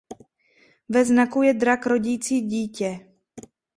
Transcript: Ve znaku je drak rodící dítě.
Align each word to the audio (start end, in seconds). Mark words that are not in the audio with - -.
Ve 0.95 1.03
znaku 1.09 1.43
je 1.43 1.53
drak 1.53 1.85
rodící 1.85 2.41
dítě. 2.41 2.99